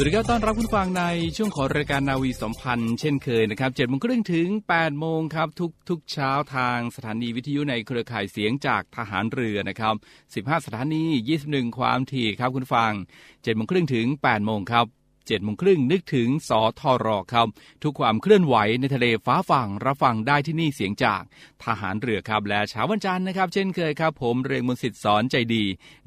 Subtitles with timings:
[0.00, 1.04] สวัสดีครับต้อนรับคุณฟังใน
[1.36, 9.94] ช่วงของรายการนาวีสัมพันธ์เช่นเคยนะครับ7จ็ดโมงครึ่งถึง8ปดโมงครับทุกทุกเช้าทางสถานีวิทยุในเครือข่ายเสียงจากทหารเรือนะครับ
[10.46, 11.04] 15 สถานี
[11.40, 14.97] 21 ความถี่ครับคุณฟัง7จ็ดโมงครึ่งถึง8ปดโมงครับ
[15.28, 17.46] 7จ็ดโมงครึ่งนึกถึงสอทอรอครับ
[17.82, 21.22] ทุกความเคลื่อนไหวในทะเลฟ้าฝั่งรับฟังได้ที่นี่เสียงจาก
[21.64, 25.64] ทหารเรือครับ และเช้าวันจันทร์นะครับ เช่นเคยครับ ผมเรียงมนสิทธิ์สอนใจดี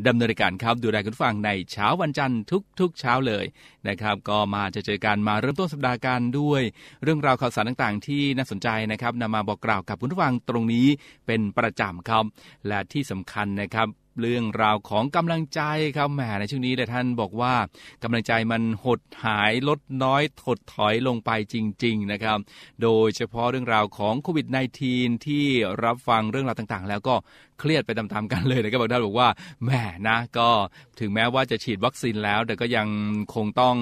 [0.08, 3.46] ดำเนินรายการครับดูแลคุณฟังในเช้าวันจันทร์ทุกทุกเช้าเลย
[3.88, 6.62] นะครับ ก็มาจะเจอกันมาเริ่มต้นสัปดาห์กันด้วย
[7.04, 10.88] เรื่องราวข่าวสารต่างๆ ที่น่าสนใจนะครับนำมาบอกกล่าวกับคุณผู้ฟังตรงนี้
[11.28, 12.26] เป็นประจำครับ
[12.68, 15.62] และที่สำคัญนะครับ เรื่องราวของกำลังใจ
[15.98, 17.54] ครับแหมในช่วงนี้แต่ท่านบอกว่า
[18.04, 22.38] กำลังใจมันหดหายลดน้อยถดถอยลงไปจริง ๆนะครับ
[22.82, 24.48] โดยเฉพาะเรื่องราวของโควิด
[24.86, 25.46] -19 ที่
[25.84, 27.16] รับฟังเรื่องราวต่างๆ แล้วก็
[27.60, 29.30] เครียดไปตามๆกันเลยนะครับบางท่านบอกว่า
[29.64, 29.70] แหม
[30.08, 30.50] นะก็
[31.00, 32.88] ถึงแม้ว่าจะฉีดวัคซีนแล้ว แต่ก็ยัง
[33.36, 33.78] คงต้อง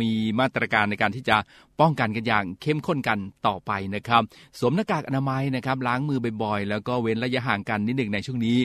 [0.00, 1.36] มีมาตรการในการที่จะ
[1.80, 4.22] ป้องกันกันอย่างเข้มข้นกันต่อไปนะครับ
[4.58, 8.58] สวมหน้ากากอนามัยนะครับล้างมือบ่อยๆ แล้วก็เว้นระยะห่างกันนิดหนึ่งในช่วงนี้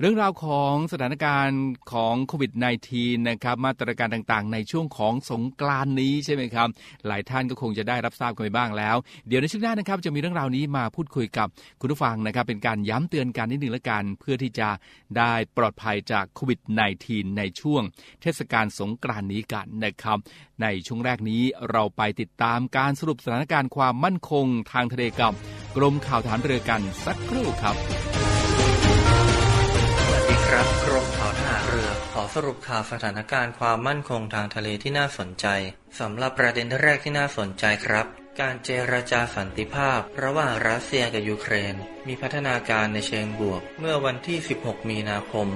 [0.00, 1.62] เรื่องราวของสถานการณ์
[1.92, 2.52] ของโควิด
[2.90, 6.68] -19 นะครับมาตรการต่างๆ ในช่วงของสงกรานนี้ใช่ไหมครับ
[7.06, 8.96] หลายท่านก็คงจะได้รับทราบกันไปบ้างแล้ว
[9.28, 11.48] เดี๋ยวในช่วงหน้านะครับจะมีเรื่องราวนี้มาพูดคุยกับ
[11.80, 14.68] คุณผู้ฟังนะครับ เป็นการย้ำเตือนกันนิดหนึ่งละกัน เพื่อที่จะ
[15.18, 16.60] ได้ปลอดภัยจากโควิด
[16.98, 17.82] -19 ในช่วง
[18.22, 20.18] เทศกาลสงกรานนี้กันนะครับ
[20.62, 25.32] ในช่วงแรกนี้เราไปติดตามามการสรุปสถานการณ์ความมั่นคงทางทะเลกับ
[25.76, 27.76] กรมข่าวฐานเรือกันสักครู่ครับ
[30.00, 35.46] สวัสดีครับกรมข่าวฐานเรือ ขอสรุปข่าวสถานการณ์ความมั่นคงทางทะเลที่น่าสนใจ
[36.00, 41.74] สำหรับประเด็นแรกที่น่าสนใจครับ การเจรจาสันติภาพ ระหว่างรัสเซียกับยูเครน
[42.08, 45.48] มีพัฒนาการในเชิงบวก เมื่อวันที่ 16 มีนาคม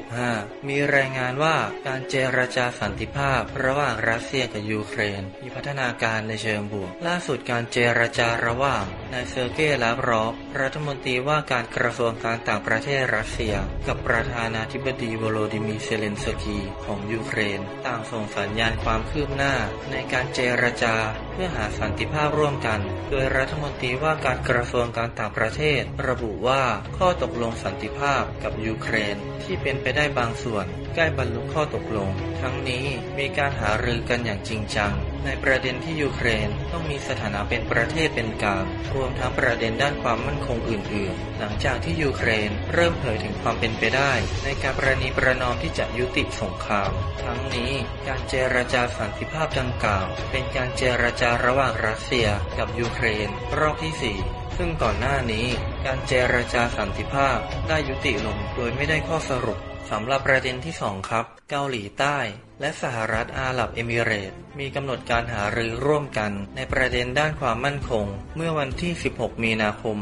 [0.00, 1.56] 2565 มีรายงานว่า
[1.86, 13.54] การเจรจาสันติภาพ ระหว่างรัสเซียกับยูเครน มีพัฒนาการในเชิงบวก ล่าสุดการเจรจาระหว่างนายเซอร์เกย์ลาฟรอฟรัฐมนตรีว่าการกระทรวงการต่างประเทศรัสเซีย
[13.86, 19.54] กับประธานาธิบดีวโลดิมีร์เซเลนสกีของยูเครน ต่างส่งสัญญาณความคืบหน้า
[19.90, 20.96] ในการเจรจา
[21.40, 26.62] พื่อหาสันติภาพร่วมกัน โดยรัฐมนตรีว่าการกระทรวงการต่างประเทศ ระบุว่า
[26.96, 32.10] ข้อตกลงสันติภาพกับยูเครน ที่เป็นไปได้บางส่วนใกล้บรรลุข้อตกลง
[32.40, 32.86] ทั้งนี้
[33.18, 34.92] มีการหารือกันอย่างจริงจัง
[35.24, 38.64] ในประเด็นที่ยูเครนต้องมีสถานะเป็นประเทศเป็นกลาง
[38.94, 44.12] รวมทั้งประเด็นด้านความมั่นคงอื่นๆ หลังจากที่ยูเครนเริ่มเผยถึงความเป็นไปได้
[44.44, 46.92] ในการประนีประนอมที่จะยุติสงคราม
[47.22, 47.72] ทั้งนี้
[48.08, 55.46] การเจรจาสันติภาพดังกล่าว เป็นการเจรจาระหว่างรัสเซียกับยูเครน รอบที่ 4ซึ่งก่อนหน้านี้
[55.86, 59.58] การเจรจาสันติภาพได้ยุติลงโดยไม่ได้ข้อสรุป
[59.90, 62.18] สำหรับประเด็นที่ 2 ครับ เกาหลีใต้
[62.60, 69.96] และสหรัฐอาหรับเอมิเรตส์มีกำหนดการหารือร่วมกัน ในประเด็นด้านความมั่นคง เมื่อวันที่ 16 มีนาคม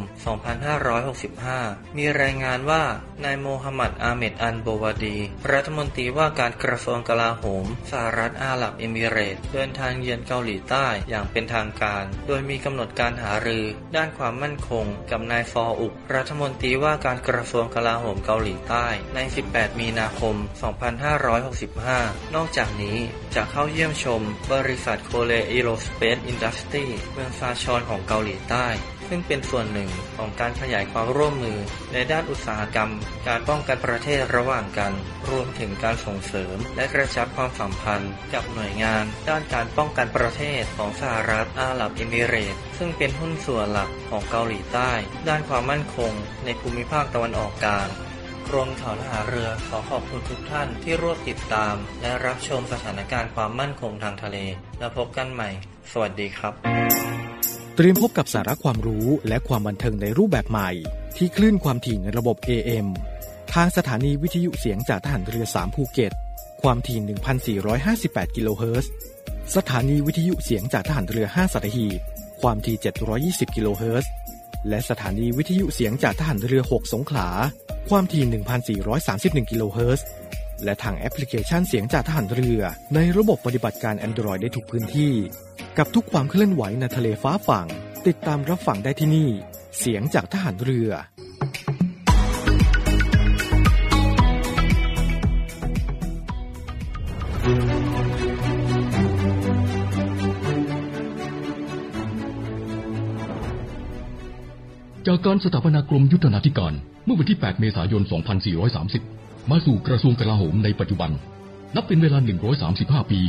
[1.17, 2.83] 2565 มีรายงานว่า
[3.25, 5.17] นายโมฮัมหมัดอาเมดอันโบวาดี
[5.53, 13.65] รัฐมนตรีว่าการกระทรวงกลาโหมสหรัฐอาหรับเอมิเรตส์เดินทางเยือนเกาหลีใต้อย่างเป็นทางการ โดยมีกำหนดการหารือ
[13.97, 19.19] ด้านความมั่นคง กับนายฟออุก รัฐมนตรีว่าการกระทรวงกลาโหมเกาหลีใต้ใน
[19.51, 20.35] 18 มีนาคม
[21.15, 22.99] 2565 นอกอกจากนี้
[23.35, 24.21] จะเข้าเยี่ยมชม
[24.53, 28.67] บริษัท Korea Aerospace Industries เมืองซาชอนของเกาหลีใต้
[29.09, 31.59] ซึ่งเป็นส่วนหนึ่งของการขยายความร่วมมือ
[31.93, 32.91] ในด้านอุตสาหกรรม
[33.29, 34.93] การป้องกันประเทศระหว่างกัน
[35.31, 44.93] รวมถึงการส่งเสริม และกระชับความสัมพันธ์ กับหน่วยงาน ด้านการป้องกันประเทศของสหรัฐอาหรับเอมิเรตซึ่งเป็นหุ้นส่วนหลักของเกาหลีใต้
[45.29, 46.13] ด้านความมั่นคง
[46.45, 47.89] ในภูมิภาคตะวันออกกลาง
[48.49, 54.37] กรมข่าวทหารเรือขอขอบคุณทุกท่านที่ร่วมติดตาม และรับชมสถานการณ์ความมั่นคงทางทะเล
[54.79, 55.49] แล้วพบกันใหม่
[55.93, 56.53] สวัสดีครับ
[57.77, 60.71] เตรียมพบกับสาระความรู้และความบันเทิงในรูปแบบใหม่
[61.17, 62.87] ที่คลื่นความถี่ในระบบ AM
[63.55, 66.13] ทางสถานีวิทยุเสียงจากทหารเรือ 3 ภูเก็ต
[66.63, 68.91] ความถี่ 1,458 กิโลเฮิรตซ์
[69.57, 72.01] สถานีวิทยุเสียงจากทหารเรือ 5สัตหีบ
[72.43, 72.77] ความถี่
[73.51, 74.13] 720 กิโลเฮิรตซ์
[74.69, 77.29] และสถานีวิทยุเสียงจากทหารเรือ 6 สงขลา
[77.89, 78.25] ความถี่
[78.89, 80.07] 1,431 กิโลเฮิรตซ์
[80.65, 82.61] และทางแอปพลิเคชันเสียงจากทหารเรือ
[82.95, 85.13] ในระบบปฏิบัติการ Android ได้ทุกพื้นที่
[85.79, 87.67] กับทุกความเคลื่อนไหวในทะเลฟ้าฝั่ง
[88.07, 89.31] ติดตามรับฟังได้ที่นี่
[89.79, 90.91] เสียงจากทหารเรือ
[105.07, 106.73] จากการสถาปนากรมยุทธนาธิการ
[107.05, 108.03] เมื่อวันที่ 8 เมษายน
[108.77, 111.11] 2430 มาสู่กระทรวงกลาโหมในปัจจุบัน
[111.75, 112.19] นับเป็นเวลา
[112.65, 113.21] 135 ปี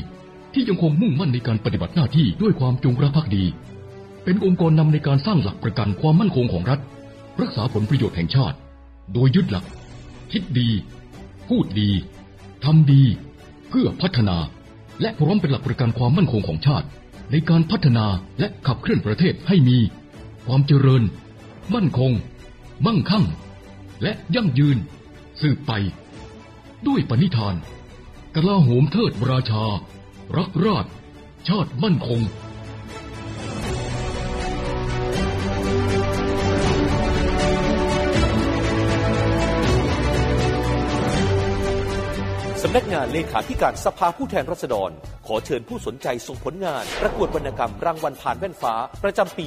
[0.54, 3.44] ที่ยังคงมุ่งมั่นในการปฏิบัติหน้าที่ด้วยความจงรักภักดี
[4.24, 6.80] เป็นองค์กรนำในการสร้างหลักประกันความมั่นคงของรัฐ
[7.42, 8.58] รักษาผลประโยชน์แห่งชาติ
[9.14, 9.66] โดยยึดหลัก
[10.32, 10.70] คิดดี
[11.50, 11.90] พูดดี
[12.64, 13.04] ทำดี
[13.70, 14.38] เพื่อพัฒนา
[15.02, 16.88] และพร้อมเป็นหลักประกันความมั่นคงของชาติ
[17.32, 18.06] ในการพัฒนา
[18.40, 19.78] และขับเคลื่อนประเทศให้มี
[20.48, 21.04] ความเจริญ
[21.74, 22.12] มั่นคง
[22.86, 23.26] มั่งคั่ง
[24.02, 24.78] และยั่งยืน
[25.42, 25.72] สืบไป
[26.88, 27.56] ด้วยปณิธาน
[28.36, 29.66] กลาโหมเทิดราชา
[30.38, 30.86] รักราช
[31.48, 44.92] ชาติมั่นคงำนักงานเลขาธิการสภาผู้แทนราษฎร
[45.28, 48.74] ขอเชิญผู้สนใจส่งผลงาน ประกวดวรรณกรรมรางวัลผ่านแว่นฟ้า
[49.04, 49.46] ประจำปี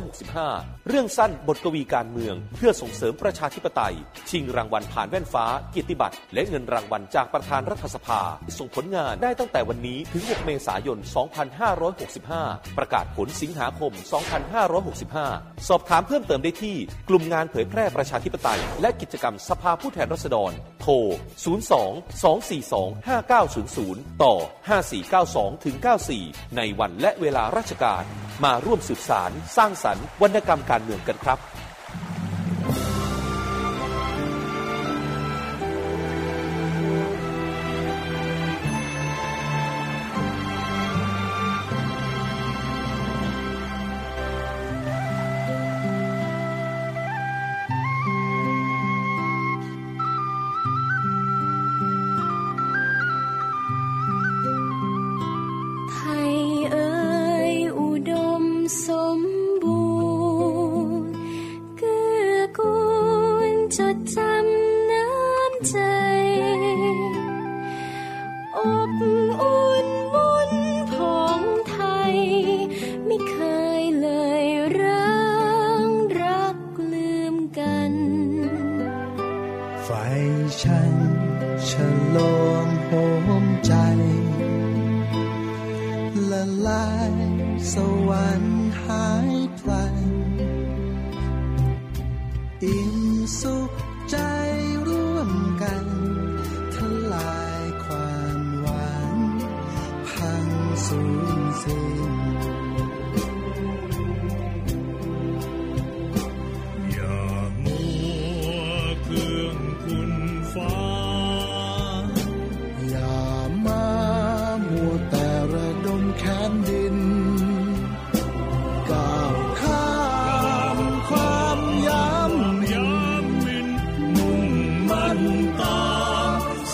[0.00, 3.94] 2565 เรื่องสั้นบทกวีการเมือง เพื่อส่งเสริมประชาธิปไตย
[4.30, 8.20] ชิงรางวัลผ่านแว่นฟ้า เกียรติบัตรและเงินรางวัลจากประธานรัฐสภา
[8.58, 10.98] ส่งผลงานได้ตั้งแต่วันนี้ถึง 6 เมษายน
[12.08, 13.92] 2565 ประกาศผลสิงหาคม
[14.80, 16.76] 2565 สอบถามเพิ่มเติมได้ที่
[17.08, 20.94] กลุ่มงานเผยแพร่ประชาธิปไตย และกิจกรรมสภาผู้แทนราษฎร โทร
[21.62, 22.94] 02 242
[23.64, 24.34] 5900 ต่อ
[25.00, 25.76] 5492ถึง
[26.16, 28.02] 94 ในวันและเวลาราชการ
[28.44, 31.38] มาร่วมสืบสารสร้างสรรค์วรรณกรรมการเมืองกันครับ
[63.76, 64.63] จดจำ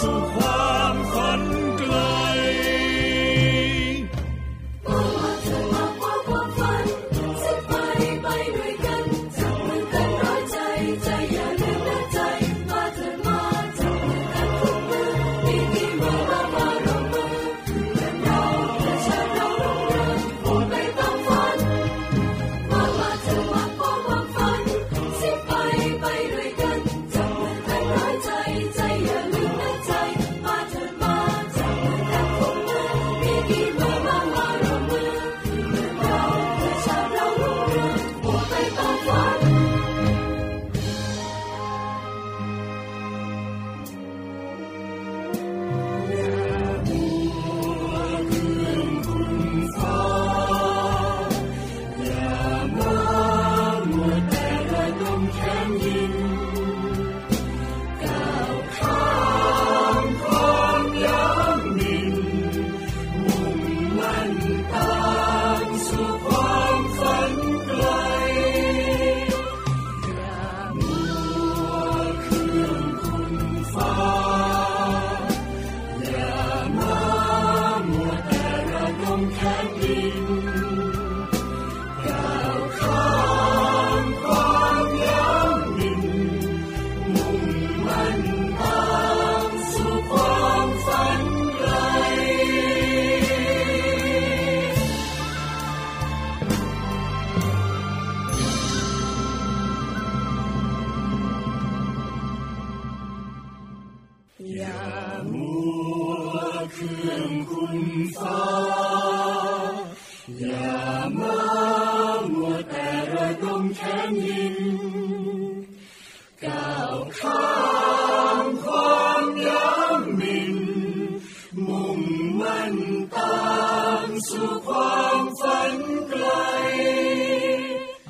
[0.00, 0.49] so far.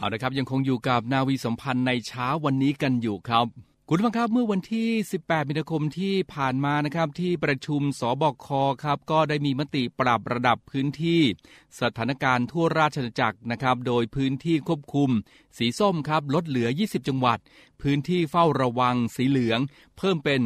[0.01, 3.47] เอาละครับยังคงอยู่กับนาวีสัมพันธ์ในเช้าวันนี้กันอยู่ครับ
[3.89, 4.89] คุณผู้ชมครับเมื่อวันที่
[5.21, 8.49] 18 มีนาคมที่ผ่านมานะครับ ที่ประชุมสบค
[8.85, 11.23] ครับ ก็ได้มีมติปรับระดับพื้นที่
[11.81, 15.11] สถานการณ์ทั่วราชอาณาจักรนะครับ โดยพื้นที่ควบคุม
[15.59, 17.39] สีส้มครับลดเหลือ 20 จังหวัด
[17.83, 19.61] พื้นที่เฝ้าระวังสีเหลือง
[19.99, 20.41] เพิ่มเป็น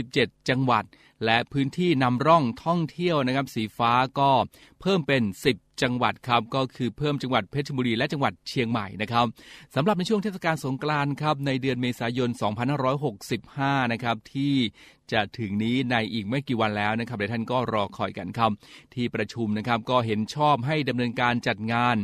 [0.00, 0.84] 47 จังหวัด
[1.24, 4.30] และพื้นที่นำร่องท่องเที่ยวนะครับ สีฟ้าก็
[4.80, 9.26] เพิ่มเป็น 10 จังหวัดครับ ก็คือเพิ่มจังหวัดเพชรบุรีและจังหวัดเชียงใหม่นะครับ
[9.74, 12.30] สำหรับในช่วงเทศกาลสงกรานต์ครับในเดือนเมษายน
[13.10, 14.54] 2565 นะครับที่
[15.12, 18.50] จะถึงนี้ในอีกไม่กี่วันแล้วนะครับเดี๋ยท่านก็รอคอยกันครับ
[18.94, 21.96] ที่ประชุมนะครับก็เห็นชอบให้ดำเนินการจัดงาน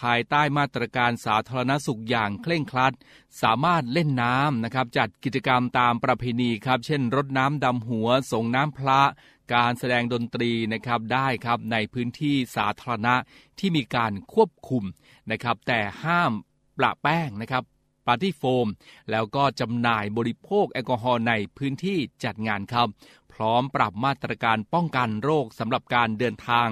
[0.00, 2.94] ภายใต้มาตรการสาธารณสุขอย่างเคร่งครัด
[3.42, 9.00] สามารถเล่นน้ำนะครับจัดกิจกรรมตามประเพณีครับ เช่นรดน้ำดำหัวส่งน้ำพระ
[9.54, 13.14] การแสดงดนตรีนะครับได้ครับในพื้นที่สาธารณะ
[13.58, 14.84] ที่มีการควบคุม
[15.30, 16.32] นะครับแต่ห้าม
[16.78, 17.62] ประแป้งนะครับ
[18.06, 18.68] ปาร์ตี้โฟม
[19.10, 22.88] แล้วก็จำหน่ายบริโภคแอลกอฮอล์ในพื้นที่จัดงานครับ
[23.32, 26.68] พร้อมปรับมาตรการป้องกันโรคสำหรับการเดินทาง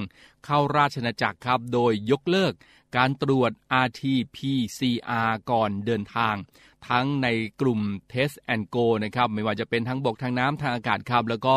[0.47, 2.53] เข้าราชอาณาจักรครับ โดยยกเลิก
[2.97, 3.51] การตรวจ
[3.85, 6.35] RT-PCR ก่อนเดินทาง
[6.89, 7.29] ทั้งใน
[7.61, 7.81] กลุ่ม
[8.13, 11.57] Test and Go นะครับ ไม่ว่าจะเป็นทั้งบกทางน้ำทางอากาศครับ แล้วก็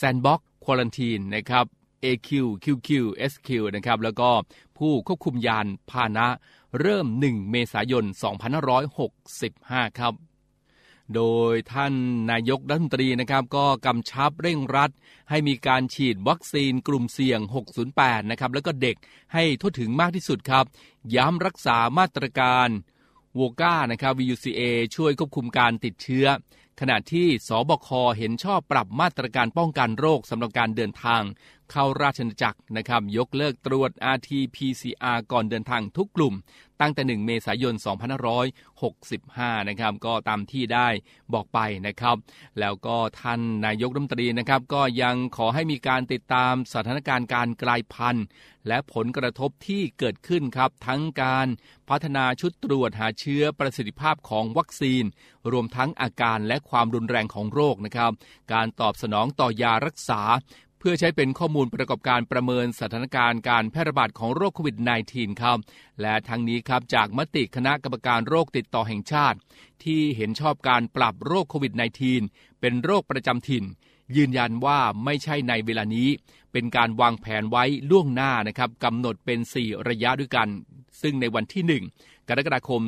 [0.00, 1.64] Sandbox Quarantine นะครับ
[2.04, 2.30] AQ
[2.64, 2.88] QQ
[3.32, 4.30] SQ นะครับ แล้วก็
[4.78, 6.26] ผู้ควบคุมยานพาหนะ
[6.80, 8.04] เริ่ม 1 เมษายน
[9.00, 10.14] 2565 ครับ
[11.14, 11.94] โดยท่าน
[12.30, 14.90] นายกรัฐมนตรีนะครับ ก็กำชับเร่งรัด
[15.30, 17.40] ให้มีการฉีดวัคซีนกลุ่มเสี่ยง
[17.84, 18.96] 608 นะครับ แล้วก็เด็ก
[19.32, 20.64] ให้ทั่วถึงมากที่สุดครับ
[21.14, 22.68] ย้ำรักษามาตรการ
[23.34, 24.62] โวก้านะครับ VUCA
[24.96, 26.26] ช่วยควบคุมการติดเชื้อ
[26.80, 27.88] ขณะที่สบค
[28.18, 31.22] เห็นชอบปรับมาตรการป้องกันโรคสำหรับการเดินทาง
[31.70, 36.34] เข้าราชอาณาจักรนะครับ ยกเลิกตรวจ RT-PCR ก่อนเดินทางทุกกลุ่ม
[36.80, 37.74] ตั้งแต่ 1 เมษายน
[38.70, 40.88] 2565 นะครับ ก็ตามที่ได้
[41.34, 42.16] บอกไปนะครับ
[42.60, 48.24] แล้วก็ท่านนายกรัฐมนตรีนะครับ ก็ยังขอให้มีการติดตามสถานการณ์การกลายพันธุ์
[48.68, 51.48] และผลกระทบที่เกิดขึ้นครับ ทั้งการ
[51.88, 55.04] พัฒนาชุดตรวจหาเชื้อประสิทธิภาพของวัคซีน
[55.52, 58.12] รวมทั้งอาการและความรุนแรงของโรคนะครับ
[58.52, 60.20] การตอบสนองต่อยารักษา
[60.86, 64.76] พื่อใช้เป็นข้อมูลประกอบการประเมินสถานการณ์การแพร่ระบาดของโรคโควิด
[65.08, 65.58] -19 ครับ
[66.00, 69.38] และทั้งนี้ครับจากมติคณะกรรมการโรคติดต่อแห่งชาติ
[69.84, 71.72] ที่เห็นชอบการปรับโรคโควิด
[72.18, 73.64] -19 เป็นโรคประจำถิ่น
[74.16, 76.08] ยืนยันว่าไม่ใช่ในเวลานี้
[76.52, 80.48] เป็นการวางแผนไว้ล่วงหน้านะครับกำหนดเป็น 4 ระยะด้วยกัน
[81.00, 82.82] ซึ่งในวันที่ 1กรกฎาคม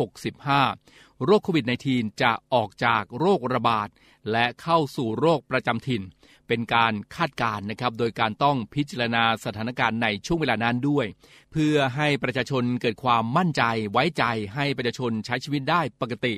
[0.00, 3.88] 2565 โรคโควิด -19 จะออกจากโรคระบาด
[4.30, 6.02] และเข้าสู่โรคประจำถิ่น
[6.50, 11.06] เป็นการคาดการณ์นะครับ โดยการต้องพิจารณาสถานการณ์ในช่วงเวลานั้นด้วย
[11.52, 16.34] เพื่อให้ประชาชนเกิดความมั่นใจไว้ใจให้ประชาชนใช้ชีวิตได้ปกติ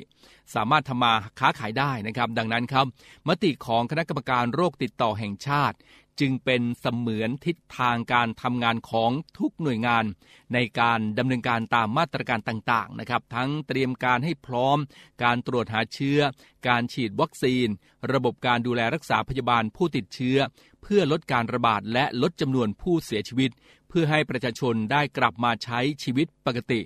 [0.55, 2.85] สามารถทำมาค้าขายได้นะครับ ดังนั้นครับ
[3.27, 5.75] มติของคณะกรรมการโรคติดต่อแห่งชาติ
[6.19, 10.05] จึงเป็นเสมือนทิศทางการทำงานของทุกหน่วยงาน
[10.53, 14.77] ในการดำเนินการตามมาตรการต่างๆนะครับ ทั้งเตรียมการให้พร้อม
[15.23, 16.19] การตรวจหาเชื้อ
[16.67, 17.67] การฉีดวัคซีน
[18.13, 20.37] ระบบการดูแลรักษาพยาบาลผู้ติดเชื้อ
[20.81, 23.51] เพื่อลดการระบาดและลดจำนวนผู้เสียชีวิต
[23.89, 26.81] เพื่อให้ประชาชนได้กลับมาใช้ชีวิตปกติ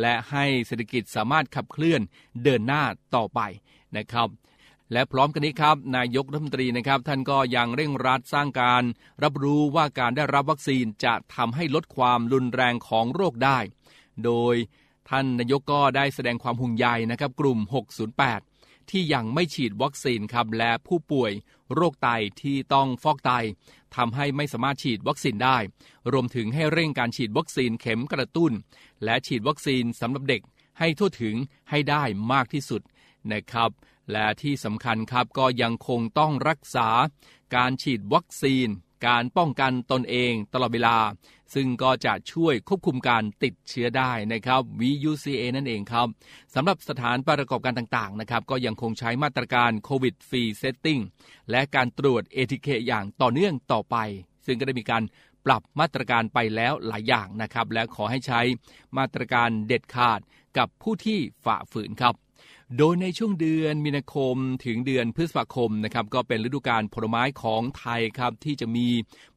[0.00, 2.00] และให้เศรษฐกิจสามารถขับเคลื่อน
[2.42, 2.82] เดินหน้า
[3.14, 3.40] ต่อไป
[3.96, 4.28] นะครับ
[4.92, 8.82] และพร้อมกันนี้ครับ นายกรัฐมนตรีนะครับ ท่านก็ยังเร่งรัดสร้างการ
[9.22, 13.58] รับรู้ว่าการได้รับวัคซีนจะทำให้ลดความรุนแรงของโรคได้
[14.24, 14.54] โดย
[15.10, 17.58] ท่านนายกก็ได้แสดงความห่วงใยนะครับ กลุ่ม
[18.24, 21.32] 608 ที่ยังไม่ฉีดวัคซีนครับและผู้ป่วย
[21.74, 22.08] โรคไต
[22.42, 23.32] ที่ต้องฟอกไต
[23.96, 25.58] ทำให้ไม่สามารถฉีดวัคซีนได้
[26.12, 28.52] รวมถึงให้เร่งการฉีดวัคซีนเข็มกระตุ้น
[29.04, 30.42] และฉีดวัคซีนสำหรับเด็ก
[30.78, 31.34] ให้ทั่วถึง
[31.70, 32.02] ให้ได้
[32.32, 32.82] มากที่สุด
[33.32, 33.70] นะครับ
[34.12, 36.88] และที่สำคัญครับก็ยังคงต้องรักษา
[37.56, 38.68] การฉีดวัคซีน
[39.06, 40.96] การป้องกันตนเองตลอดเวลา
[41.54, 46.06] ซึ่งก็จะช่วยควบคุมการติดเชื้อได้นะครับ VUCA นั่นเองครับ
[46.54, 51.00] สำหรับสถานประกอบการต่างๆนะครับก็ยังคงใช้มาตรการ COVID Free Setting
[51.50, 53.96] และการตรวจ ATK อย่างต่อเนื่องต่อไป
[54.46, 55.02] ซึ่งก็ได้มีการ
[55.46, 58.40] ปรับมาตรการไปแล้วหลายอย่างนะครับ และขอให้ใช้
[58.98, 60.20] มาตรการเด็ดขาด
[60.58, 62.14] กับผู้ที่ฝ่าฝืนครับ
[62.76, 68.86] โดยในช่วงเดือนมีนาคมถึงเดือนพฤษภาคมนะครับก็เป็นฤดูกาลผลไม้ของไทยครับที่จะมี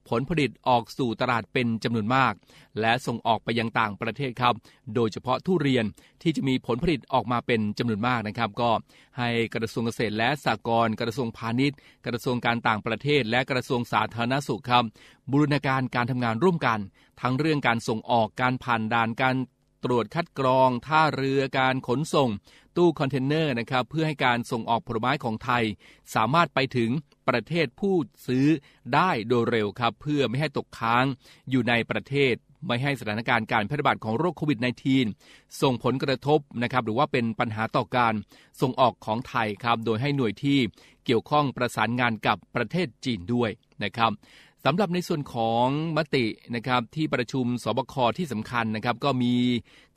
[0.10, 2.34] ผลผลิตออกสู่ตลาดเป็นจำนวนมาก
[2.82, 4.54] และส่งออกไปยังต่างประเทศครับ
[4.96, 5.86] โดยเฉพาะทุเรียน
[6.22, 8.70] ที่จะมีผลผลิตออกมาเป็นจำนวนมากนะครับ ก็
[9.18, 14.84] ให้กระทรวงเกษตรและสหกรณ์กระทรวงพาณิชย์ กระทรวงการต่างประเทศ และกระทรวงสาธารณสุขครับ
[15.32, 16.80] บูรณาการการทำงานร่วมกัน
[17.22, 19.36] ทั้งเรื่องการส่งออกการผ่านด่านการ
[19.84, 22.30] ตรวจคัดกรอง ท่าเรือการขนส่ง
[22.78, 25.64] ตู้คอนเทนเนอร์นะครับเพื่อให้การส่งออกผลไม้ของไทย
[26.16, 26.90] สามารถไปถึง
[27.30, 27.96] ประเทศผู้
[28.28, 28.48] ซื้อ
[28.96, 31.06] ได้โดยเร็วครับ เพื่อไม่ให้ตกค้าง
[31.50, 32.34] อยู่ในประเทศ
[32.68, 34.60] ไม่ให้สถานการณ์การแพร่ระบาดของโรคโควิด
[35.10, 38.14] -19 ส่งผลกระทบนะครับหรือว่าเป็นปัญหาต่อการ
[38.62, 40.60] ส่งออกของไทยครับ โดยให้หน่วยที่
[41.06, 43.50] เกี่ยวข้องประสานงานกับประเทศจีนด้วย
[43.84, 44.12] นะครับ
[44.66, 46.26] สำหรับในส่วนของมติ
[46.56, 49.36] นะครับที่ประชุมสบคที่สำคัญนะครับ ก็มี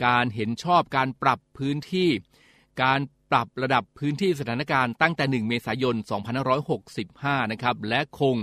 [0.04, 2.08] การเห็นชอบการปรับพื้นที่
[2.82, 5.96] การปรับระดับพื้นที่สถานการณ์ตั้งแต่ 1 เมษายน
[6.74, 8.36] 2565 นะครับและคง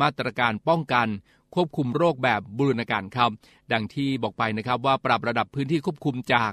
[0.00, 1.08] มาตรการป้องกัน
[1.54, 3.30] ควบคุมโรคแบบบูรณาการครับ
[3.72, 6.52] ดังที่บอกไปนะครับว่าปรับระดับพื้นที่ควบคุมจาก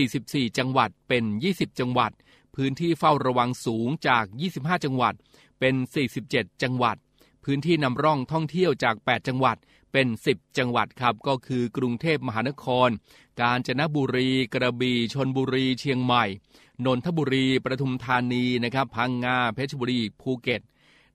[0.00, 2.12] 44 จังหวัดเป็น 20 จังหวัด
[2.56, 4.24] พื้นที่เฝ้าระวังสูงจาก
[4.54, 5.14] 25 จังหวัด
[5.60, 5.74] เป็น
[6.18, 6.96] 47 จังหวัด
[7.44, 9.56] พื้นที่นำร่องท่องเที่ยวจาก 8 จังหวัด
[9.92, 12.88] เป็น 10 จังหวัดครับ ก็คือกรุงเทพมหานคร
[13.40, 16.24] กาญจนบุรี กระบี่ ชนบุรี เชียงใหม่
[16.84, 20.62] นนทบุรี ประทุมธานีนะครับ พังงา เพชรบุรี ภูเก็ต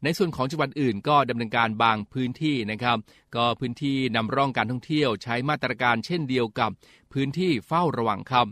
[0.03, 2.97] ในส่วนของจังหวัดอื่นก็ดำเนินการบางพื้นที่นะครับ
[3.35, 6.71] ก็พื้นที่นำร่องการท่องเที่ยวใช้มาตรการเช่นเดียวกับ
[7.13, 8.47] พื้นที่เฝ้าระวังครับ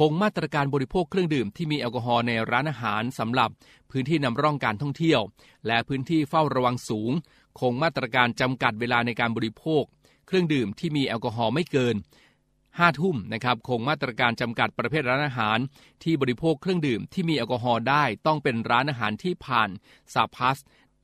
[0.00, 3.50] คงมาตรการบริโภคเครื่องดื่มที่มีแอลกอฮอล์ในร้านอาหารสำหรับ
[3.90, 5.20] พื้นที่นำร่องการท่องเที่ยว
[5.66, 7.12] และพื้นที่เฝ้าระวังสูง
[7.60, 9.82] คงมาตรการจำกัดเวลาในการบริโภค
[10.26, 11.96] เครื่องดื่มที่มีแอลกอฮอล์ไม่เกิน
[12.46, 15.58] 5ทุ่มนะครับคงมาตรการจำกัดประเภทร้านอาหาร
[16.02, 19.70] ที่บริโภคเครื่องดื่มที่มีแอลกอฮอล์ได้ต้องเป็นร้านอาหารที่ผ่าน
[20.14, 20.58] SHA Plus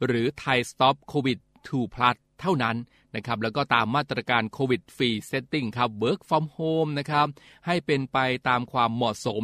[0.06, 2.76] หรือไทยสต็อปโควิด2 plus เท่านั้น
[3.16, 7.26] นะครับแล้วก็ตามมาตรการ COVID Free Setting ครับ work from home นะครับ
[7.66, 9.42] ให้เป็นไปตามความเหมาะสม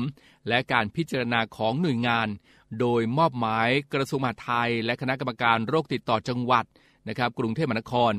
[0.49, 2.29] และการพิจารณาของหน่วยงาน
[2.81, 6.65] โดยมอบหมายกระทรวงมหาดไทย และคณะกรรมการโรคติดต่อจังหวัด
[7.09, 8.13] นะครับกรุงเทพมหานคร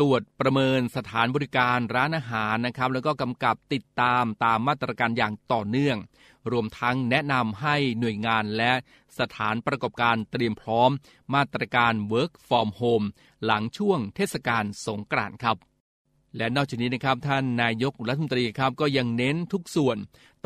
[0.00, 5.96] ตรวจประเมินสถานบริการร้านอาหารนะครับแล้วก็กำกับติดตามตามมาตรการอย่างต่อเนื่อง
[6.52, 8.72] รวมทั้งแนะนำให้หน่วยงานและ
[9.18, 10.90] สถานประกอบการเตรียมพร้อม
[11.34, 13.06] มาตรการ Work from Home
[13.44, 15.58] หลังช่วงเทศกาลสงกรานต์ครับ
[16.36, 19.96] และนอกจากนี้นะครับท่านนายกรัฐมนตรีครับก็ยังเน้นทุกส่วน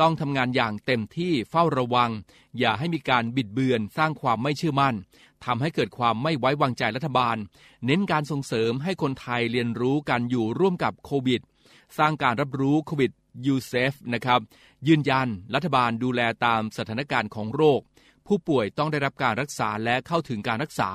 [0.01, 2.11] ต้องทำงานอย่างเต็มที่เฝ้าระวัง
[2.59, 4.95] อย่าให้มีการบิดเบือนสร้างความไม่เชื่อมั่น
[5.45, 7.37] ทำให้เกิดความไม่ไว้วางใจรัฐบาล
[7.85, 11.41] เน้นการส่งเสริมให้คนไทยเรียนรู้การอยู่ร่วมกับโควิด
[11.97, 13.11] สร้างการรับรู้โควิด
[13.45, 14.39] ยูเซฟนะครับ
[14.87, 17.79] ยืนยันรัฐบาลดูแลตามสถานการณ์ของโรค
[18.29, 20.89] ผู้ป่วยต้องได้รับการรักษาและเข้าถึงการรักษา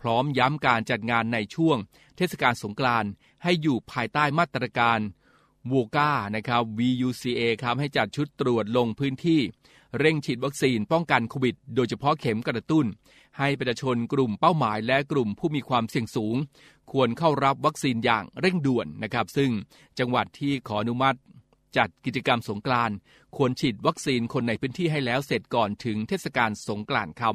[0.00, 1.76] พร้อมย้ำการจัดงานในช่วง
[2.16, 3.10] เทศกาลสงกรานต์
[3.42, 4.98] ให้อยู่ภายใต้มาตรการ
[5.70, 9.40] วูก้านะครับ VUCA ครับให้จัดชุดตรวจลงพื้นที่
[9.98, 12.86] เร่งฉีดวัคซีนป้องกันโควิด โดยเฉพาะเข็มกระตุ้น
[13.38, 16.36] ให้ประชาชนกลุ่มเป้าหมายและกลุ่มผู้มีความเสี่ยงสูง
[16.92, 19.50] ควรเข้ารับวัคซีนอย่างเร่งด่วนนะครับ ซึ่ง
[19.98, 21.18] จังหวัดที่ขออนุมัติ
[21.76, 22.90] จัดกิจกรรมสงกราน
[23.36, 27.34] ควรฉีดวัคซีนคนในพื้นที่ให้แล้วเสร็จก่อนถึงเทศกาลสงกรานครับ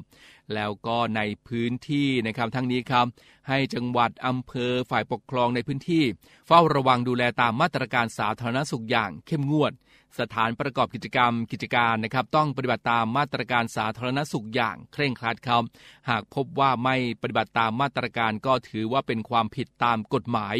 [0.53, 3.05] แล้วก็ในพื้นที่นะครับทั้งนี้ครับ
[3.49, 6.03] ให้จังหวัดอำเภอฝ่ายปกครองในพื้นที่
[6.47, 9.73] เฝ้าระวังดูแลตามมาตรการสาธารณสุขอย่างเข้มงวด
[10.19, 15.63] สถานประกอบกิจกรรมกิจการนะครับต้องปฏิบัติตามมาตรการสาธารณสุขอย่างเคร่งครัดครับ
[16.09, 20.55] หากพบว่าไม่ปฏิบัติตามมาตรการก็ถือว่าเป็นความผิดตามกฎหมาย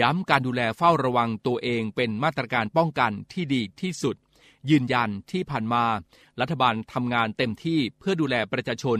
[0.00, 4.16] ย้ำการดูแลเฝ้าระวังตัวเองเป็นมาตรการป้องกันที่ดีที่สุด
[4.70, 5.84] ยืนยันที่ผ่านมา
[6.40, 8.98] รัฐบาลทำงานเต็มที่เพื่อดูแลประชาชน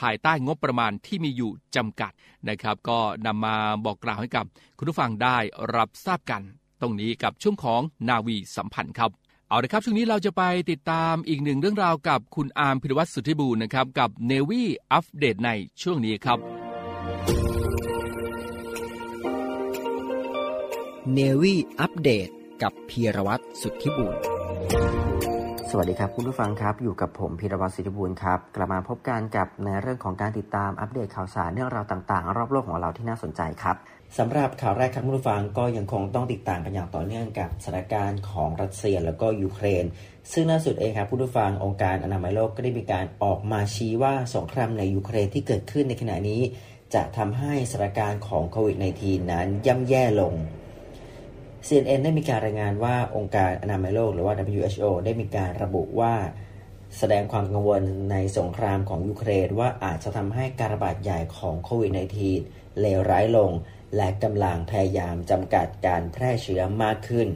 [0.00, 2.12] ภายใต้งบประมาณที่มีอยู่จำกัด
[2.48, 4.44] นะครับ ก็นำมาบอกกล่าวให้กับ
[4.78, 5.36] คุณผู้ฟังได้
[5.76, 6.42] รับทราบกัน
[6.80, 9.10] ตรงนี้กับช่วงของนาวีสัมพันธ์ครับ
[9.48, 15.50] เอาละครับ ช่วงนี้เราจะไปติดตามอีกหนึ่งเรื่องราวกับคุณอาร์มพิรวัตรสุทธิบูรณ์นะครับ กับเนวีอัปเดตใน
[15.82, 16.38] ช่วงนี้ครับ
[21.12, 22.28] เนวี่อัปเดต
[22.62, 24.14] กับพีรวัตรสุทธิบุญ
[25.70, 33.76] สวัสดีครับคุณผู้ฟังครับอยู่กับผมพีรวัตรสุทธิบุญครับกลับมาพบกันกับในเรื่องของการติดตามอัปเดตข่าวสารเรื่องราวต่างๆ รอบโลกของเราที่น่าสนใจครับ
[34.20, 39.84] สำหรับข่าวแรกครับคุณผู้ฟังก็ยังคงต้องติดตามกันอย่างต่อเนื่องกับสถานการณ์ของรัสเซียแล้วก็ยูเครน
[40.32, 46.40] ซึ่งล่าสุดเองครับคุณผู้ฟังองค์การอนามัยโลกก็ได้มีการออกมาชี้ว่าสงครามในยูเครนที่เกิดขึ้นในขณะนี้
[46.94, 50.32] จะทำให้สถานการณ์ของโควิด -19 นั้นย่ำแย่ลง
[51.66, 56.14] CNN ได้มีการรายงานว่าองค์การอนามัยโลกหรือว่า WHO ได้มีการระบุว่า
[56.98, 61.92] แสดงความกังวลในสงครามของยูเครนว่าอาจจะทำให้การระบาดใหญ่ของโควิด
[62.36, 63.52] -19 เลวร้ายลง
[63.96, 67.28] และกำลังพยายามจำกัดการแพร่เชื้อมากขึ้น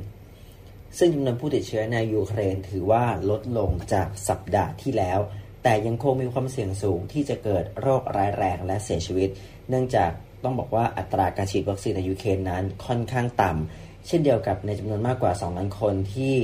[0.98, 5.18] ซึ่งจำนวนผู้ติดเชื้อในยูเครนถือว่าลดลงจากสัปดาห์ที่แล้ว
[5.62, 9.28] แต่ยังคงมีความเสี่ยงสูงที่จะเกิดโรคร้ายแรงและเสียชีวิต
[9.68, 10.10] เนื่องจาก
[10.44, 16.34] ต้องบอกว่าอัตราการฉีดวัคซีนในยูเครนนั้นค่อนข้างต่ำเช่นเดียวกับในจำนวนมากกว่า 2 ล้านคนที่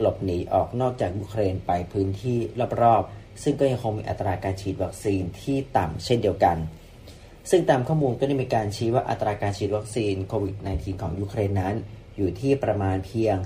[0.00, 2.38] หลบหนีออกนอกจากยูเครนไปพื้นที่
[2.82, 6.56] รอบๆ ซึ่งก็ยังคงมีอัตราการฉีดวัคซีนที่ต่ำเช่นเดียวกัน
[7.50, 11.74] ซึ่งตามข้อมูลก็ได้มีการชี้ว่าอัตราการฉีดวัคซีนโควิด -19 ของยูเครนนั้น
[12.16, 13.36] อยู่ที่ประมาณเพียง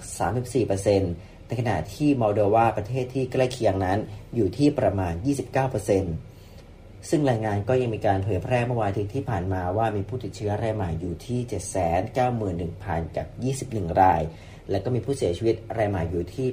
[0.69, 3.99] 34%ในขณะที่มอลโดวาประเทศที่ใกล้เคียงนั้น
[4.35, 5.13] อยู่ที่ประมาณ
[5.91, 11.41] 29%ซึ่งรายงานก็ยังมีการเผยแพร่เมื่อวันทิตย์ที่ผ่านมาว่ามีผู้ติดเชื้อรายใหม่อยู่ที่
[12.65, 13.27] 791,000 กับ
[13.77, 14.23] 21 ราย
[14.71, 16.47] และก็มีผู้เสียชีวิตรายใหม่อยู่ที่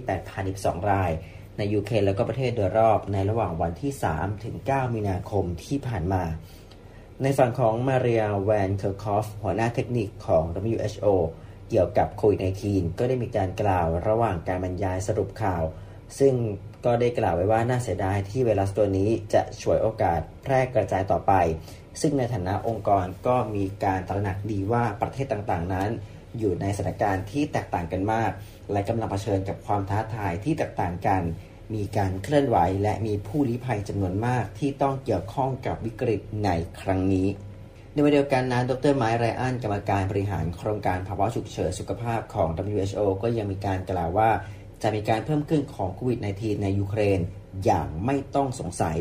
[0.44, 1.12] 8,012ราย
[1.58, 6.24] ในยูเครนแล้วก็ประเทศโดยรอบในระหว่างวันที่ 3 ถึง 9 มีนาคมที่ผ่านมา
[7.22, 11.08] ในฝั่งของมาเรียแวนเคอร์คอฟหัวหน้าเทคนิคของ WHO
[11.70, 15.64] เกี่ยวกับโควิด -19 ก็ได้มีการกล่าวระหว่างการบรรยายสรุปข่าว
[16.20, 16.34] ซึ่ง
[16.86, 21.34] ก็ได้กล่าวไว้ว่าน่าเสียดายที่ไวรัสตัวนี้จะช่วยโอกาสแพร่กระจายต่อไป
[22.02, 25.90] ซึ่งในฐานะองค์กรก็มีการตระหนักดีว่าประเทศต่างๆนั้น
[26.40, 28.32] อยู่ในสถานการณ์ที่แตกต่างกันมาก
[28.72, 31.22] และกำลังเผชิญกับความท้าทายที่แตกต่างกัน
[31.76, 36.50] มีการเคลื่อนไหวและมีผู้ลี้ภัยจำนวนมากที่ต้องเกี่ยวข้องกับวิกฤตใน
[36.82, 37.28] ครั้งนี้
[37.94, 44.30] ในวันเดียวกันนั้นดรไมค์ไรอันกรรมการบริหารโครงการภาวะฉุกเฉินสุขภาพของ WHO ก็ยังมีการกล่าวว่า
[44.82, 47.20] จะมีการเพิ่มขึ้นของโควิด -19 ในยูเครน
[47.66, 48.98] อย่างไม่ต้องสงสัย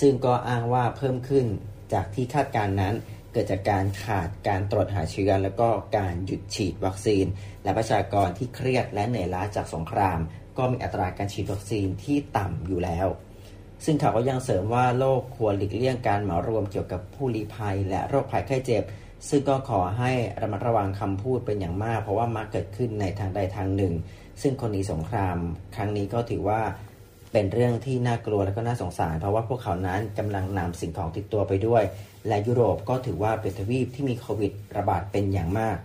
[0.00, 1.46] ซึ่งก็อ้างว่าเพิ่มขึ้น
[1.92, 2.94] จากที่คาดการนั้น
[3.32, 7.26] เกิดจากการขาดการตรวจหาเชื้อและก็การหยุดฉีดวัคซีน
[7.64, 10.18] และประชากรที่เครียดและเหนื่อยล้าจากสงคราม
[10.58, 13.08] ก็มีอัตราการฉีดวัคซีนที่ต่ำอยู่แล้ว
[13.84, 18.84] ซึ่งเขาก็ยังเสริมว่าโลกควรหลีกเลี่ยงการเหมารวมเกี่ยวกับผู้ลี้ภัย และโรคภัยไข้เจ็บ
[19.28, 23.94] ซึ่งก็ขอให้ระมัดระวังคำพูดเป็นอย่างมาก เพราะว่ามักเกิดขึ้นในทางใดทางหนึ่ง
[24.42, 25.36] ซึ่งคนนี้สงคราม
[25.76, 26.60] ครั้งนี้ก็ถือว่า
[27.32, 31.82] เป็นเรื่องที่น่ากลัวและก็น่าสงสาร เพราะว่าพวกเขานั้นกำลังนำสิ่งของติดตัวไปด้วย
[32.28, 35.78] และยุโรปก็ถือว่าเป็นทวีปที่มีโควิดระบาดเป็นอย่างมาก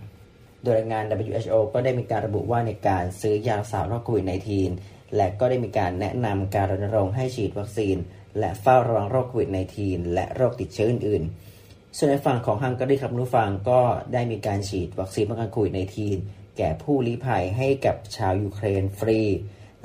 [0.66, 4.26] ดยรายงาน WHO ก็ได้มีการระบุว่าในการซื้อยารักษาโรคโควิด
[4.70, 7.96] -19 และก็ได้มีการแนะนำการรณรงค์ให้ฉีดวัคซีน
[8.38, 9.50] และเฝ้าระวังโรคโควิด
[9.80, 13.80] -19 และโรคติดเชื้ออื่นๆ ส่วนในฝั่งของฮังการีครับนุฟังก็
[14.12, 15.72] ได้มีการฉีดวัคซีนป้องกันโควิด
[16.16, 19.20] -19 แก่ผู้ลี้ภัยให้กับชาวยูเครนฟรี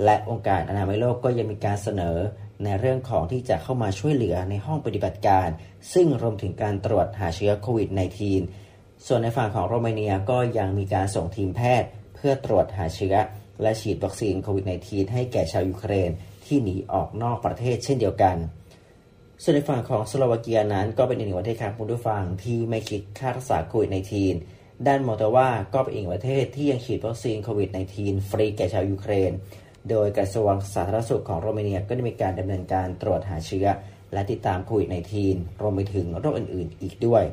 [0.03, 2.17] และองค์การอนามัยโลกก็ยังมีการเสนอ
[2.63, 5.47] ในเรื่องของที่จะเข้ามาช่วยเหลือในห้องปฏิบัติการ
[5.93, 7.89] ซึ่งรวมถึงการตรวจหาเชื้อโควิด
[8.37, 8.70] -19
[9.07, 13.15] ส่วนในฝั่งของโรมาเนียก็ยังมีการส่งทีมแพทย์ เพื่อตรวจหาเชื้อ
[13.61, 16.09] และฉีดวัคซีนโควิด -19 ให้แก่ชาวยูเครน
[16.45, 18.37] ที่หนีออกนอกประเทศเช่นเดียวกัน
[19.43, 23.89] ส่วนในฝั่งของสโลวาเกียนั้นก็เป็นอีกหนึ่งประเทศครับคุณผู้ฟังที่ไม่คิดค่ารักษาโควิด
[24.35, 29.31] -19 ด้านมอลโดวาก็เป็นอีกประเทศที่ยังฉีดวัคซีนโควิด -19 ฟรีแก่ชาวยูเครน
[29.89, 33.67] โดยกระทรวงสาธารณสุขของโรมาเนียก็ได้มีการดำเนินการตรวจหาเชื้อ
[34.13, 34.89] และติดตามโควิด
[35.25, 37.23] -19 รวมไปถึงโรคอื่น ๆ อีกด้วย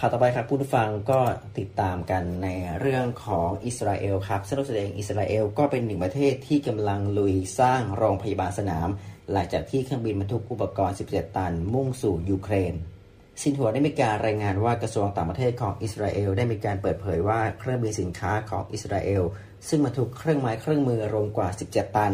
[0.00, 1.20] ข่าวต่อไปครับผู้ฟังก็
[1.58, 2.48] ติดตามกันใน
[2.80, 8.88] เรื่องของอิสราเอลครับสรุปแสดงอิสราเอลก็เป็นหนึ่งประเทศที่กำลังลุยสร้างโรงพยาบาลสนาม
[9.32, 12.74] หลังจากที่เครื่องบินบรรทุกอุปกรณ์ 17 ตัน มุ่งสู่ยูเครน
[13.40, 19.22] ซินหัวได้มีการรายงานว่ากระทรวงต่างประเทศของอิสราเอลได้มีการเปิดเผยว่าเครื่องบินสินค้าของอิสราเอล
[19.68, 22.12] ซึ่งมาถูกเครื่องไม้เครื่องมือรวมกว่า 17 ตัน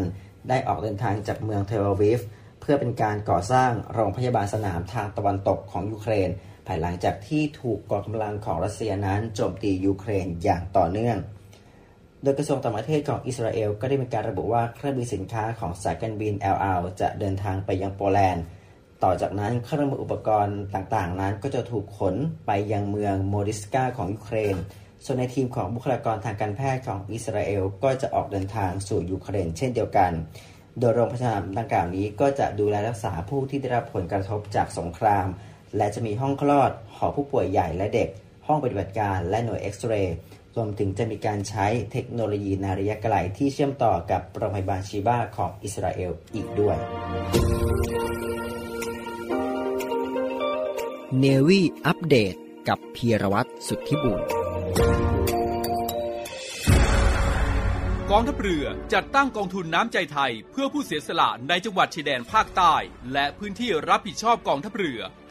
[0.49, 2.19] ได้ออกเดินทางจากเมืองเทลอาวิฟ
[2.61, 6.31] เพื่อเป็นการก่อสร้างโรงพยาบาลสนามทางตะวันตกของยูเครน
[6.67, 11.17] ภายหลังจากที่ถูกกองกำลังของรัสเซียนั้นโจมตียูเครนอย่างต่อเนื่อง
[12.23, 18.43] โดยกระทรวงต่างประเทศของอิสราเอลก็ได้มีการระบุว่าเครื่องบินสินค้าของสายการบินเอลอัลจะเดินทางไปยังโปแลนด์
[19.03, 24.55] ต่อจากนั้นเครื่องมืออุปกรณ์ต่างๆ นั้นก็จะถูกขนไปยังเมืองโมสติสกาของยูเครน
[25.05, 30.11] ส่วนในทีมของบุคลากรทางการแพทย์ของอิสราเอลก็จะออกเดินทางสู่ยูเครน เช่นเดียวกัน
[30.79, 35.27] โดยโรงพยาบาลดังกล่าวนี้ก็จะดูแลรักษาผู้ที่ได้รับผลกระทบจากสงคราม
[35.77, 38.09] และจะมีห้องคลอด หอผู้ป่วยใหญ่และเด็ก
[38.47, 40.15] ห้องปฏิบัติการและหน่วยเอ็กซเรย์
[40.55, 46.77] รวมถึงจะมีการใช้เทคโนโลยีนาระยะไกลที่เชื่อมต่อกับโรงพยาบาลชีบาของอิสราเอลอีกด้วย
[51.19, 52.35] เนวีอัปเดต
[52.67, 54.21] กับพีรวัตรสุทธิบุญ
[58.11, 62.75] กองทัพเรือจัดตั้งกองทุนน้ำใจไทย เพื่อผู้เสียสละในจังหวัดชายแดนภาคใต้
[63.13, 65.24] และพื้นที่รับผิดชอบกองทัพเรือเ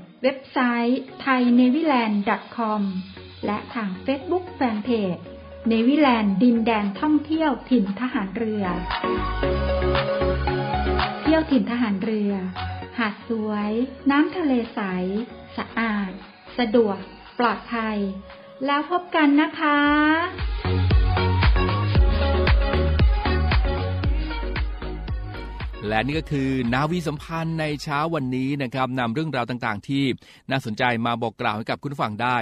[0.23, 2.81] เว็บไซต์ thainewiland.com
[3.45, 5.23] และทาง Facebook Fanpage
[5.67, 8.65] เนวิแลนด์ดินแดนท่องเที่ยวถิ่นทหารเรือ
[11.21, 12.33] เที่ยวถิ่นทหารเรือ
[12.99, 13.71] หาดสวย
[14.11, 14.79] น้ำทะเลใส
[15.57, 16.11] สะอาด
[16.57, 16.97] สะดวก
[17.39, 17.97] ปลอดภัย
[18.65, 19.79] แล้วพบกันนะคะ
[25.87, 30.03] และนี่ก็คือนาวีสัมพันธ์ในเช้าวันนี้นะครับนำเรื่องราวต่างๆ ที่
[30.49, 32.37] น่าสนใจมาบอกกล่าวให้กับคุณฟังได้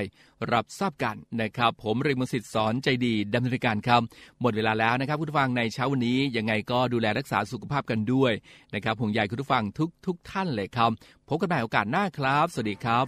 [0.53, 4.01] รับทราบกันนะครับ ผมเริงมสิทธิ์สอนใจดีดำเนินการครับ
[4.41, 8.33] หมดเวลาแล้วนะครับ คุณฟังในเช้าวันนี้ยังไงก็ดูแลรักษาสุขภาพกันด้วย
[8.73, 10.91] นะครับห่วงใยคุณฟังทุกทุกท่านเลยครับ
[11.29, 13.05] พบกันใหม่โอกาสหน้าครับ สวัสดีครับ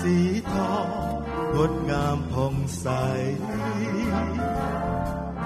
[0.00, 0.16] สี
[0.52, 0.88] ทอง
[1.54, 2.86] งดงามผ่องใส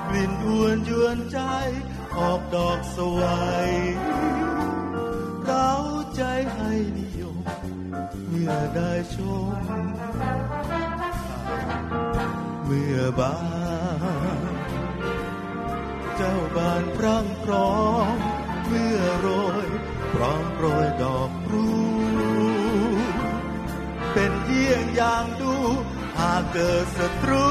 [0.09, 1.41] กลิ่นอวนยวนใจ
[2.19, 3.23] ออกดอกสว
[3.67, 3.71] ย
[5.45, 5.73] เรา
[6.17, 6.23] ใจ
[6.55, 7.39] ให้นิยม
[8.29, 9.83] เมื่อได้ชม
[12.65, 13.35] เมื่อบา
[14.51, 14.53] น
[16.17, 17.73] เจ้าบานพรั่งพร้อ
[18.15, 18.17] ม
[18.69, 19.29] เมื่อโร
[19.67, 19.69] ย
[20.13, 21.82] พร้อมโรยดอกรู
[24.63, 25.55] ลี่ยงอย่างดู
[26.19, 27.49] หากเกิดศัตรู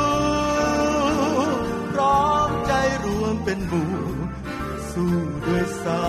[1.92, 2.74] พร้อมใจ
[3.06, 3.94] รวมเป็นหมู่
[4.92, 6.06] สู้ด้วยสา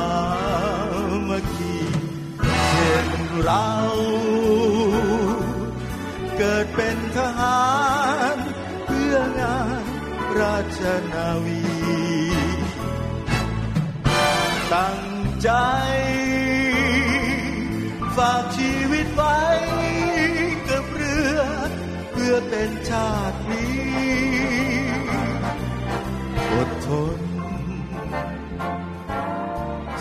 [1.29, 1.77] มัคคี
[2.71, 3.09] เช่น
[3.43, 3.69] เรา
[6.39, 7.63] เกิดเป็นทหา
[8.35, 8.37] ร
[8.87, 9.85] เพื่องาน
[10.39, 10.81] ราช
[11.13, 11.63] นาวี
[14.73, 15.01] ตั้ง
[15.43, 15.51] ใจ
[22.55, 23.73] เป็นชาตินี้
[26.53, 27.21] อดทน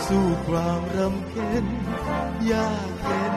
[0.06, 1.64] สู้ความรำเค็ญ
[2.52, 3.34] ยากเย็น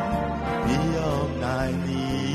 [0.66, 2.26] มียอมนายนี้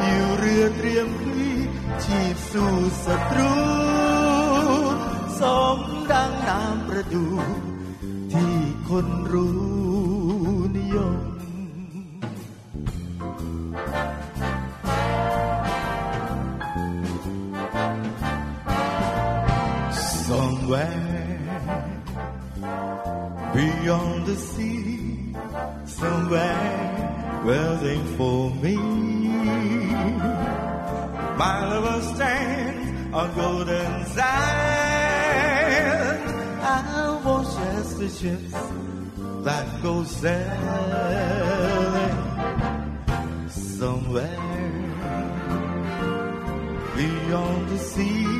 [0.00, 1.50] อยู่เรือเตรียมพลี
[2.04, 2.74] ชีพสู่
[3.04, 3.54] ศัตรู
[5.40, 5.42] ส
[5.76, 5.78] ม
[6.12, 7.26] ดังน้ำประดู
[8.32, 8.56] ที่
[8.88, 9.58] คนรู้
[10.76, 11.33] นิยม
[20.64, 21.36] Somewhere
[23.52, 25.34] beyond the sea,
[25.84, 28.76] somewhere waiting for me.
[31.36, 34.60] My lover stands on golden sand.
[36.62, 38.52] I watch as the ships
[39.44, 40.48] that go sailing
[43.50, 44.40] somewhere
[46.96, 48.33] beyond the sea.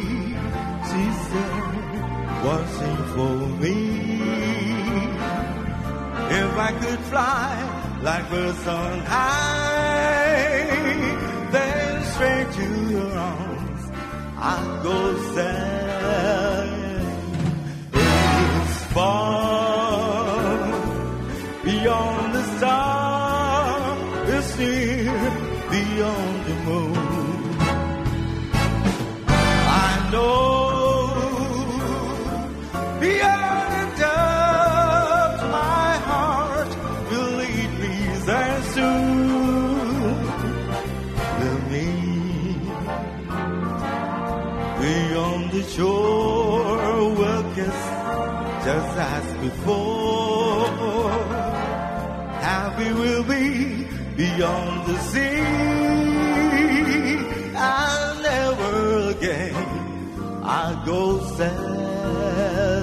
[2.45, 3.77] Watching for me.
[6.41, 10.67] If I could fly like birds on high,
[11.53, 13.91] then straight to your arms
[14.37, 15.74] I'd go sailing.
[47.57, 51.11] Workers just as before.
[52.41, 53.87] Happy will be
[54.17, 55.43] beyond the sea.
[57.57, 59.55] I'll never again
[60.43, 62.74] I'll go sailing.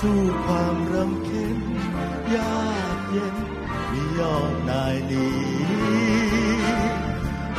[0.00, 1.58] สู้ความรำเค็ญ
[2.34, 3.36] ยากเย็น
[3.92, 5.28] มียอมนายนี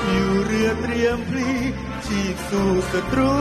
[0.09, 1.49] อยู่เรือเตรียมพลี
[2.05, 3.33] ชีพสู่ศัตรู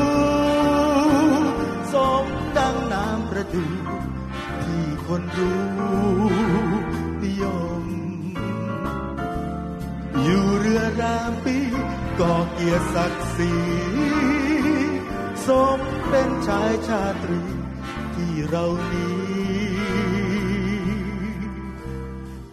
[1.92, 2.26] สม
[2.58, 3.66] ดังน้ำประดู
[4.64, 5.60] ที่คนรู้
[7.22, 7.44] นิย
[7.82, 7.84] ม
[10.22, 11.58] อยู่เรือรามปี
[12.20, 13.52] ก่อเกียรติศักดิ์ศรี
[15.46, 17.57] สมเป็นชายชาตรี
[18.46, 19.14] เรานี้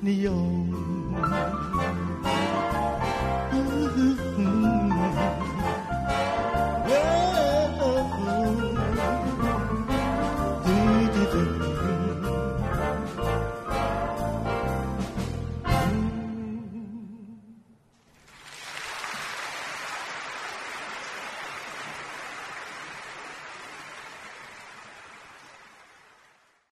[0.08, 0.55] นิยม